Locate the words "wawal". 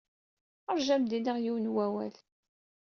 1.73-2.15